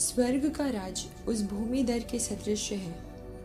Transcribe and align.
स्वर्ग 0.00 0.48
का 0.48 0.68
राज 0.70 1.04
उस 1.28 1.42
भूमि 1.42 1.82
दर 1.82 1.98
के 2.10 2.18
सदृश 2.18 2.70
है, 2.72 2.94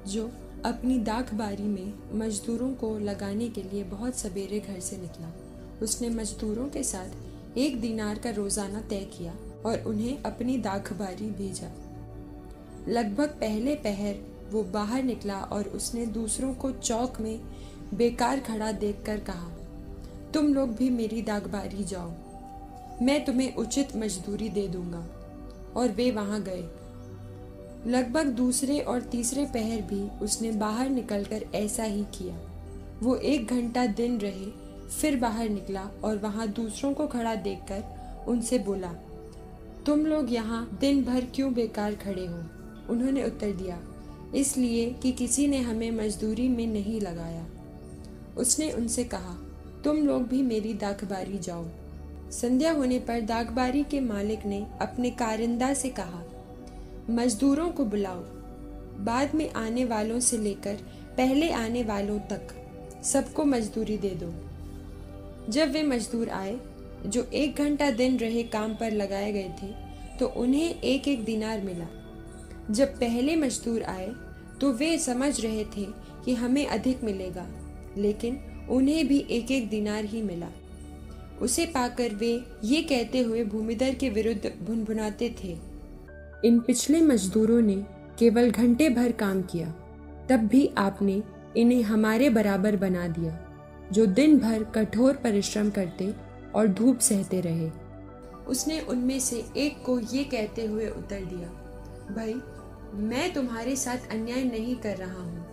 जो 0.07 0.29
अपनी 0.65 0.97
दाख 0.99 1.33
बारी 1.33 1.63
में 1.63 2.19
मजदूरों 2.19 2.69
को 2.73 2.97
लगाने 2.99 3.47
के 3.49 3.63
लिए 3.63 3.83
बहुत 3.83 4.15
सवेरे 4.15 4.59
घर 4.59 4.79
से 4.79 4.97
निकला। 4.97 5.31
उसने 5.81 6.09
मजदूरों 6.09 6.67
के 6.69 6.83
साथ 6.83 7.57
एक 7.57 7.79
दिनार 7.81 8.19
का 8.19 8.29
रोज़ाना 8.29 8.81
तय 8.81 9.03
किया 9.17 9.33
और 9.65 9.83
उन्हें 9.87 10.23
अपनी 10.23 10.57
दाख 10.57 10.91
बारी 10.93 11.29
भेजा। 11.31 11.71
लगभग 12.87 13.35
पहले 13.41 13.75
पहर 13.75 14.15
वो 14.51 14.63
बाहर 14.63 15.03
निकला 15.03 15.39
और 15.51 15.67
उसने 15.69 16.05
दूसरों 16.05 16.53
को 16.53 16.71
चौक 16.71 17.19
में 17.21 17.39
बेकार 17.93 18.39
खड़ा 18.39 18.71
देखकर 18.71 19.19
कहा, 19.19 19.49
तुम 20.33 20.53
लोग 20.53 20.75
भी 20.75 20.89
मेरी 20.91 21.21
दागबारी 21.21 21.83
जाओ। 21.83 22.11
मैं 23.01 23.23
तुम्हें 23.25 23.55
उचित 23.55 23.95
मजदूरी 23.95 24.49
दे 24.49 24.67
दूँगा। 24.67 25.05
और 25.75 25.91
वे 25.91 26.09
वहाँ 26.11 26.41
गए। 26.41 26.63
लगभग 27.87 28.27
दूसरे 28.27 28.79
और 28.79 29.01
तीसरे 29.01 29.45
पहर 29.45 29.81
भी 29.83 30.01
उसने 30.23 30.51
बाहर 30.51 30.89
निकलकर 30.89 31.45
ऐसा 31.55 31.83
ही 31.83 32.03
किया। 32.13 32.35
वो 33.03 33.15
एक 33.15 33.47
घंटा 33.47 33.85
दिन 33.85 34.17
रहे, 34.19 34.45
फिर 34.91 35.19
बाहर 35.19 35.49
निकला 35.49 35.89
और 36.03 36.17
वहाँ 36.17 36.47
दूसरों 36.47 36.93
को 36.93 37.07
खड़ा 37.07 37.35
देखकर 37.35 38.25
उनसे 38.27 38.59
बोला, 38.59 38.93
तुम 39.85 40.05
लोग 40.05 40.33
यहाँ 40.33 40.67
दिन 40.81 41.03
भर 41.03 41.25
क्यों 41.25 41.53
बेकार 41.53 41.95
खड़े 41.95 42.25
हो? 42.25 42.37
उन्होंने 42.89 43.23
उत्तर 43.23 43.51
दिया, 43.51 43.79
इसलिए 44.35 44.89
कि 44.93 45.11
किसी 45.11 45.47
ने 45.47 45.59
हमें 45.59 45.89
मजदूरी 45.91 46.47
में 46.47 46.65
नहीं 46.67 46.99
लगाया। 47.01 47.45
उसने 48.37 48.71
उनसे 48.71 49.03
कहा, 49.03 49.35
तुम 49.83 49.97
लोग 49.97 50.27
भी 50.27 50.41
मेरी 50.41 50.73
दाखबारी 50.73 51.37
जाओ। 51.39 51.65
संध्या 52.35 52.71
होने 52.71 52.97
पर 52.99 53.21
दागबारी 53.21 53.83
के 53.83 53.99
मालिक 53.99 54.45
ने 54.45 54.65
अपने 54.81 55.09
कारिंदा 55.11 55.73
से 55.73 55.89
कहा, 55.89 56.23
मजदूरों 57.09 57.69
को 57.69 57.85
बुलाओ। 57.85 58.23
बाद 59.05 59.35
में 59.35 59.51
आने 59.53 59.85
वालों 59.85 60.19
से 60.19 60.37
लेकर 60.37 60.77
पहले 61.17 61.49
आने 61.51 61.83
वालों 61.83 62.17
तक 62.29 62.47
सबको 63.03 63.45
मजदूरी 63.45 63.97
दे 63.97 64.09
दो। 64.15 64.31
जब 65.51 65.71
वे 65.71 65.83
मजदूर 65.83 66.29
आए, 66.29 66.57
जो 67.05 67.23
एक 67.33 67.55
घंटा 67.55 67.89
दिन 67.91 68.17
रहे 68.17 68.43
काम 68.49 68.73
पर 68.75 68.91
लगाए 68.91 69.31
गए 69.31 69.49
थे 69.61 69.71
तो 70.19 70.27
उन्हें 70.37 70.81
एक 70.81 71.07
एक 71.07 71.23
दिनार 71.25 71.61
मिला। 71.61 71.87
जब 72.71 72.99
पहले 72.99 73.35
मजदूर 73.35 73.83
आए 73.83 74.11
तो 74.61 74.71
वे 74.73 74.97
समझ 74.97 75.39
रहे 75.41 75.63
थे 75.77 75.85
कि 76.25 76.33
हमें 76.33 76.65
अधिक 76.67 77.03
मिलेगा, 77.03 77.47
लेकिन 77.97 78.39
उन्हें 78.69 79.07
भी 79.07 79.25
एक 79.31 79.51
एक 79.51 79.69
दिनार 79.69 80.05
ही 80.05 80.21
मिला। 80.21 80.51
उसे 81.41 81.65
पाकर 81.65 82.13
वे 82.15 82.31
ये 82.63 82.81
कहते 82.81 83.19
हुए 83.19 83.43
भूमिधर 83.43 83.93
के 83.93 84.09
विरुद्ध 84.09 84.51
भुनभुनाते 84.63 85.29
थे। 85.43 85.57
इन 86.45 86.59
पिछले 86.59 87.01
मजदूरों 87.01 87.61
ने 87.61 87.75
केवल 88.19 88.51
घंटे 88.51 88.89
भर 88.89 89.11
काम 89.11 89.41
किया 89.41 89.69
तब 90.29 90.47
भी 90.47 90.69
आपने 90.77 91.21
इन्हें 91.57 91.81
हमारे 91.83 92.29
बराबर 92.29 92.75
बना 92.75 93.07
दिया 93.07 93.39
जो 93.91 94.05
दिन 94.05 94.37
भर 94.39 94.63
कठोर 94.75 95.15
परिश्रम 95.15 95.69
करते 95.69 96.13
और 96.55 96.67
धूप 96.67 96.99
सहते 96.99 97.41
रहे। 97.41 97.69
उसने 98.47 98.79
उनमें 98.79 99.19
से 99.19 99.43
एक 99.57 99.81
को 99.85 99.99
ये 99.99 100.23
कहते 100.23 100.65
हुए 100.65 100.87
उत्तर 100.87 101.25
दिया 101.25 101.47
भाई 102.15 102.33
मैं 103.01 103.33
तुम्हारे 103.33 103.75
साथ 103.75 104.11
अन्याय 104.11 104.43
नहीं 104.43 104.75
कर 104.75 104.97
रहा 104.97 105.21
हूँ। 105.21 105.45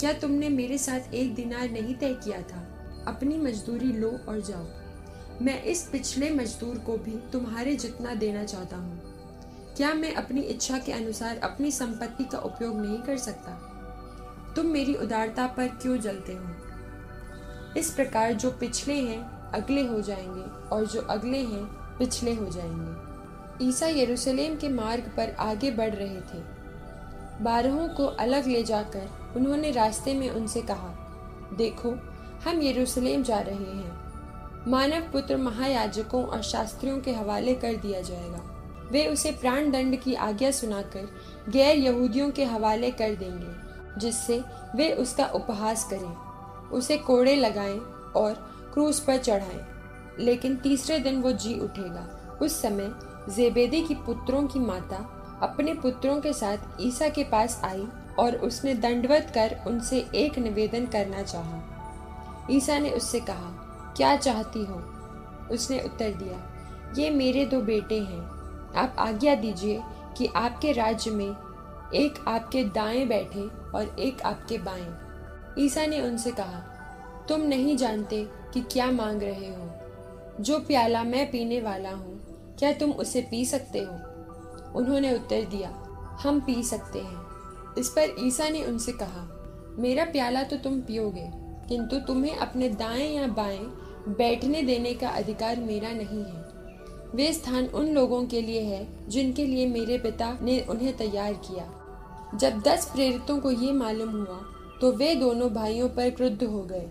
क्या 0.00 0.12
तुमने 0.12 0.48
मेरे 0.48 0.78
साथ 0.78 1.14
एक 1.14 1.34
दिनार 1.34 1.70
नहीं 1.70 1.94
तय 1.94 2.14
किया 2.24 2.40
था? 2.42 2.62
अपनी 3.08 3.36
मजदूरी 3.38 3.92
लो 3.92 4.08
और 4.28 4.40
जाओ। 4.40 4.64
मैं 5.42 5.62
इस 5.62 5.88
पिछले 5.92 6.30
मजदूर 6.30 6.78
को 6.78 6.96
भी 6.96 7.30
तुम्हारे 7.32 7.76
जितना 7.76 8.14
देना 8.14 8.44
चाहता 8.44 8.76
हूँ। 8.76 9.02
क्या 9.76 9.94
मैं 9.94 10.14
अपनी 10.14 10.40
इच्छा 10.40 10.78
के 10.78 10.92
अनुसार 10.92 11.38
अपनी 11.38 11.70
संपत्ति 11.70 12.24
का 12.24 12.38
उपयोग 12.38 12.80
नहीं 12.80 12.98
कर 12.98 13.16
सकता? 13.16 13.72
तुम 14.56 14.66
मेरी 14.66 14.94
उदारता 14.94 15.46
पर 15.46 15.68
क्यों 15.68 15.98
जलते 15.98 16.32
हो? 16.32 16.44
इस 17.76 17.90
प्रकार 17.90 18.32
जो 18.32 18.50
पिछले 18.50 18.94
हैं, 18.94 19.50
अगले 19.52 19.86
हो 19.86 20.00
जाएँगे, 20.00 20.68
और 20.68 20.86
जो 20.86 21.00
अगले 21.00 21.38
हैं, 21.38 21.64
पिछले 21.98 22.34
हो 22.34 22.46
जाएँगे। 22.46 23.06
ईसा 23.68 23.86
यरूशलेम 23.86 24.56
के 24.56 24.68
मार्ग 24.68 25.04
पर 25.16 25.36
आगे 25.38 25.70
बढ़ 25.70 25.94
रहे 25.94 26.20
थे। 26.20 26.56
बारहों 27.44 27.88
को 27.88 28.06
अलग 28.06 28.46
ले 28.46 28.62
जाकर 28.62 29.32
उन्होंने 29.36 29.70
रास्ते 29.70 30.14
में 30.14 30.30
उनसे 30.30 30.62
कहा, 30.62 31.02
देखो, 31.52 31.90
हम 32.44 32.62
यरूशलेम 32.62 33.22
जा 33.22 33.40
रहे 33.40 33.54
हैं। 33.54 34.05
मानव 34.68 35.00
पुत्र 35.02 35.36
महायाजकों 35.36 36.24
और 36.24 36.42
शास्त्रियों 36.42 37.00
के 37.00 37.12
हवाले 37.12 37.54
कर 37.54 37.76
दिया 37.76 38.00
जाएगा। 38.00 38.40
वे 38.92 39.06
उसे 39.06 39.30
प्राण 39.30 39.70
दंड 39.70 40.00
की 40.00 40.14
आज्ञा 40.14 40.50
सुनाकर 40.50 41.08
गैर 41.48 41.76
यहूदियों 41.76 42.30
के 42.30 42.44
हवाले 42.44 42.90
कर 42.90 43.14
देंगे, 43.14 44.00
जिससे 44.00 44.42
वे 44.76 44.92
उसका 44.92 45.26
उपहास 45.26 45.84
करें। 45.84 46.70
उसे 46.70 46.96
कोड़े 46.98 47.36
लगाएँ 47.36 47.78
और 48.16 48.32
क्रूस 48.74 49.00
पर 49.00 49.16
चढ़ाएँ, 49.16 49.66
लेकिन 50.18 50.56
तीसरे 50.56 50.98
दिन 50.98 51.20
वो 51.22 51.32
जी 51.32 51.58
उठेगा। 51.60 52.38
उस 52.42 52.62
समय 52.62 52.92
जेबेदी 53.34 53.82
की 53.82 53.94
पुत्रों 53.94 54.46
की 54.46 54.58
माता 54.58 54.96
अपने 55.42 55.74
पुत्रों 55.74 56.20
के 56.20 56.32
साथ 56.32 56.58
ईसा 56.80 57.08
के 57.08 57.24
पास 57.24 57.60
आई 57.64 57.86
और 58.18 58.36
उसने 58.36 58.74
दंडवत 58.74 59.30
कर 59.34 59.56
उनसे 59.66 60.06
एक 60.14 60.38
निवेदन 60.38 60.86
करना 60.86 61.22
चाहा। 61.22 62.48
ईसा 62.50 62.78
ने 62.78 62.90
उससे 62.90 63.20
कहा 63.20 63.62
क्या 63.96 64.16
चाहती 64.16 64.64
हो? 64.64 64.74
उसने 65.50 65.80
उत्तर 65.80 66.10
दिया, 66.12 66.38
ये 66.98 67.10
मेरे 67.10 67.44
दो 67.46 67.60
बेटे 67.60 68.00
हैं। 68.00 68.20
आप 68.76 68.96
आज्ञा 68.98 69.34
दीजिए 69.34 69.82
कि 70.16 70.26
आपके 70.26 70.72
राज्य 70.72 71.10
में 71.10 71.28
एक 71.94 72.24
आपके 72.28 72.64
दाएँ 72.64 73.06
बैठे 73.06 73.42
और 73.70 73.96
एक 73.98 74.22
आपके 74.22 74.58
बाएँ। 74.58 75.64
ईसा 75.64 75.86
ने 75.86 76.00
उनसे 76.00 76.30
कहा, 76.30 76.58
तुम 77.28 77.40
नहीं 77.40 77.76
जानते 77.76 78.22
कि 78.54 78.60
क्या 78.62 78.90
मांग 78.90 79.22
रहे 79.22 79.48
हो। 79.50 79.70
जो 80.40 80.58
प्याला 80.58 81.02
मैं 81.04 81.30
पीने 81.30 81.60
वाला 81.60 81.90
हूँ, 81.90 82.20
क्या 82.58 82.72
तुम 82.72 82.92
उसे 82.92 83.20
पी 83.20 83.44
सकते 83.44 83.78
हो? 83.78 83.94
उन्होंने 84.78 85.14
उत्तर 85.14 85.44
दिया, 85.44 85.70
हम 86.22 86.40
पी 86.40 86.62
सकते 86.62 86.98
हैं। 86.98 87.74
इस 87.78 87.88
पर 87.88 88.14
ईसा 88.18 88.48
ने 88.48 88.64
उनसे 88.64 88.92
कहा, 88.92 89.26
मेरा 89.78 90.04
प्याला 90.04 90.42
तो 90.42 90.56
तुम 90.56 90.80
पियोगे, 90.80 91.30
किंतु 91.68 91.96
तुम्हें 91.98 92.36
अपने 92.36 92.68
दाएँ 92.68 93.10
या 93.14 93.26
बाएँ 93.26 93.66
बैठने 94.08 94.62
देने 94.62 94.92
का 94.94 95.08
अधिकार 95.08 95.60
मेरा 95.60 95.90
नहीं 95.92 96.22
है। 96.24 96.44
वे 97.14 97.32
स्थान 97.32 97.66
उन 97.66 97.88
लोगों 97.88 98.24
के 98.24 98.40
लिए 98.40 98.60
है, 98.60 98.86
जिनके 99.08 99.44
लिए 99.46 99.66
मेरे 99.66 99.98
पिता 99.98 100.36
ने 100.42 100.60
उन्हें 100.60 100.96
तैयार 100.96 101.32
किया। 101.44 102.38
जब 102.38 102.60
दस 102.60 102.84
प्रेरितों 102.84 103.38
को 103.38 103.50
ये 103.50 103.72
मालूम 103.72 104.10
हुआ 104.10 104.40
तो 104.80 104.92
वे 104.92 105.14
दोनों 105.14 105.48
भाइयों 105.50 105.88
पर 105.88 106.10
क्रुद्ध 106.10 106.42
हो 106.42 106.62
गए। 106.62 106.86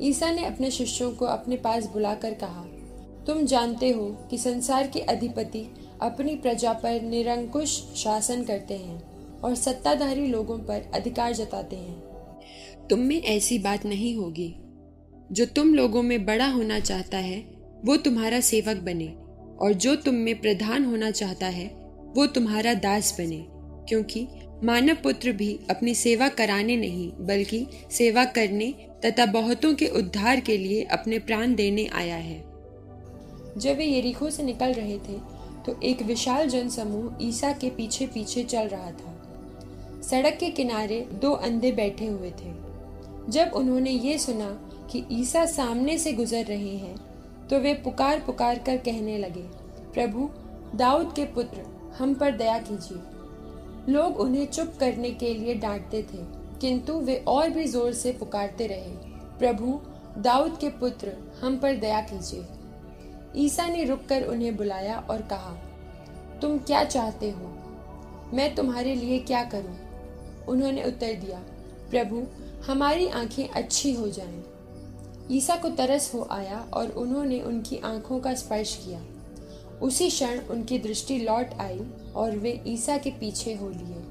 ईसा 0.00 0.30
ने 0.30 0.44
अपने 0.44 0.70
शिष्यों 0.70 1.10
को 1.12 1.26
अपने 1.26 1.56
पास 1.56 1.86
बुलाकर 1.86 2.34
कहा, 2.34 2.64
तुम 3.26 3.44
जानते 3.44 3.90
हो 3.90 4.06
कि 4.30 4.38
संसार 4.38 4.86
के 4.86 5.00
अधिपति 5.00 5.66
अपनी 6.02 6.34
प्रजा 6.36 6.72
पर 6.72 7.00
निरंकुश 7.02 7.76
शासन 7.96 8.44
करते 8.44 8.76
हैं 8.76 9.40
और 9.40 9.54
सत्ताधारी 9.54 10.26
लोगों 10.26 10.58
पर 10.58 10.90
अधिकार 10.94 11.32
जताते 11.32 11.76
हैं। 11.76 12.88
तुम 12.88 12.98
में 12.98 13.22
ऐसी 13.22 13.58
बात 13.58 13.84
नहीं 13.86 14.14
होगी। 14.16 14.54
जो 15.32 15.44
तुम 15.46 15.74
लोगों 15.74 16.02
में 16.02 16.24
बड़ा 16.26 16.46
होना 16.46 16.78
चाहता 16.80 17.18
है, 17.18 17.38
वो 17.84 17.96
तुम्हारा 17.96 18.40
सेवक 18.40 18.76
बने, 18.76 19.06
और 19.60 19.72
जो 19.72 19.94
तुम 19.96 20.14
में 20.14 20.40
प्रधान 20.40 20.84
होना 20.84 21.10
चाहता 21.10 21.46
है, 21.46 21.66
वो 22.16 22.26
तुम्हारा 22.26 22.74
दास 22.74 23.14
बने, 23.18 23.44
क्योंकि 23.88 24.26
मानव 24.64 24.94
पुत्र 24.94 25.32
भी 25.32 25.58
अपनी 25.70 25.94
सेवा 25.94 26.28
कराने 26.28 26.76
नहीं, 26.76 27.10
बल्कि 27.20 27.66
सेवा 27.90 28.24
करने 28.24 28.74
तथा 29.04 29.26
बहुतों 29.26 29.74
के 29.74 29.86
उद्धार 29.86 30.40
के 30.40 30.56
लिए 30.56 30.82
अपने 30.84 31.18
प्राण 31.18 31.54
देने 31.54 31.86
आया 31.86 32.16
है। 32.16 32.38
जब 33.58 33.76
वे 33.76 33.86
यरीखो 33.86 34.30
से 34.30 34.42
निकल 34.42 34.72
रहे 34.72 34.98
थे 34.98 35.18
तो 35.66 35.80
एक 35.82 36.02
विशाल 36.02 36.48
जनसमूह 36.48 37.18
ईसा 37.22 37.52
के 37.52 37.70
पीछे 37.70 38.06
पीछे 38.06 38.42
चल 38.44 38.68
रहा 38.68 38.90
था। 38.90 39.16
सड़क 40.02 40.36
के 40.40 40.50
किनारे 40.50 41.00
दो 41.12 41.32
अंधे 41.32 41.72
बैठे 41.72 42.06
हुए 42.06 42.30
थे। 42.30 42.52
जब 43.28 43.50
उन्होंने 43.54 43.90
ये 43.90 44.18
सुना 44.18 44.50
कि 44.90 45.04
ईसा 45.12 45.44
सामने 45.46 45.96
से 45.98 46.12
गुजर 46.12 46.44
रहे 46.44 46.76
हैं 46.76 46.96
तो 47.48 47.58
वे 47.58 47.74
पुकार 47.74 48.20
पुकार 48.20 48.58
कर 48.58 48.76
कहने 48.78 49.16
लगे, 49.18 49.42
प्रभु, 49.94 50.28
दाऊद 50.76 51.12
के 51.16 51.24
पुत्र, 51.26 51.64
हम 51.98 52.14
पर 52.14 52.36
दया 52.36 52.58
कीजिए 52.60 53.92
लोग 53.92 54.20
उन्हें 54.20 54.46
चुप 54.46 54.72
करने 54.80 55.10
के 55.12 55.32
लिए 55.34 55.54
डांटते 55.56 56.02
थे, 56.04 56.18
किंतु 56.60 56.92
वे 57.00 57.16
और 57.28 57.48
भी 57.50 57.64
ज़ोर 57.66 57.92
से 57.92 58.12
पुकारते 58.12 58.66
रहे, 58.66 58.90
प्रभु, 59.38 59.80
दाऊद 60.18 60.56
के 60.60 60.68
पुत्र, 60.70 61.12
हम 61.42 61.56
पर 61.56 61.76
दया 61.76 62.00
कीजिए 62.02 62.44
ईसा 63.36 63.66
ने 63.66 63.84
रुककर 63.84 64.22
उन्हें 64.24 64.56
बुलाया 64.56 64.98
और 65.10 65.22
कहा, 65.22 65.56
तुम 66.42 66.58
क्या 66.58 66.84
चाहते 66.84 67.30
हो 67.30 67.56
मैं 68.34 68.54
तुम्हारे 68.54 68.94
लिए 68.94 69.18
क्या 69.20 69.42
करूँ? 69.44 69.76
उन्होंने 70.48 70.84
उत्तर 70.84 71.14
दिया, 71.16 71.38
प्रभु, 71.90 72.22
हमारी 72.66 73.08
आँखें 73.08 73.48
अच्छी 73.48 73.92
हो 73.92 74.08
जाएँ। 74.08 74.42
ईसा 75.30 75.56
को 75.56 75.68
तरस 75.68 76.10
हो 76.14 76.28
आया 76.30 76.66
और 76.74 76.90
उन्होंने 76.90 77.40
उनकी 77.40 77.76
आँखों 77.76 78.20
का 78.20 78.34
स्पर्श 78.34 78.76
किया। 78.76 79.00
उसी 79.82 80.08
क्षण 80.08 80.38
उनकी 80.38 80.78
दृष्टि 80.78 81.18
लौट 81.18 81.46
आई 81.60 81.80
और 82.14 82.36
वे 82.36 82.62
ईसा 82.66 82.96
के 82.98 83.10
पीछे 83.10 83.54
हो 83.54 83.68
लिए। 83.68 84.02